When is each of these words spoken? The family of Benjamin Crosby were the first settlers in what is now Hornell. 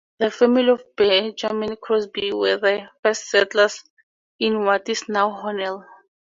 The 0.17 0.31
family 0.31 0.69
of 0.69 0.83
Benjamin 0.97 1.75
Crosby 1.75 2.33
were 2.33 2.57
the 2.57 2.89
first 3.03 3.29
settlers 3.29 3.83
in 4.39 4.65
what 4.65 4.89
is 4.89 5.07
now 5.07 5.29
Hornell. 5.29 5.85